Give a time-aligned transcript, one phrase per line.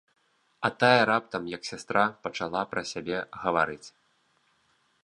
[0.69, 3.83] А тая раптам, як сястра, пачала пра сябе гаварыць.